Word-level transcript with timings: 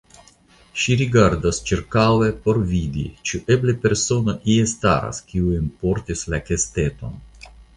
Ŝi 0.83 0.95
rigardas 1.01 1.59
ĉirkaŭe 1.71 2.29
por 2.47 2.59
vidi, 2.73 3.05
ĉu 3.31 3.41
eble 3.57 3.77
persono 3.85 4.37
ie 4.55 4.67
staras, 4.75 5.23
kiu 5.29 5.55
enportis 5.59 6.27
la 6.35 6.45
kesteton. 6.49 7.17